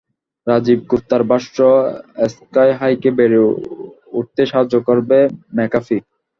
[0.47, 1.57] রাজীব গুপ্তার ভাষ্য,
[2.31, 3.39] স্কাইহাইকে বেড়ে
[4.13, 5.17] উঠতে সাহায্য করবে
[5.55, 5.97] ম্যাকাফি।